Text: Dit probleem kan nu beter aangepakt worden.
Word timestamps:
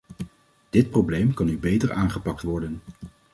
Dit 0.69 0.89
probleem 0.89 1.33
kan 1.33 1.45
nu 1.45 1.57
beter 1.57 1.91
aangepakt 1.91 2.41
worden. 2.41 2.81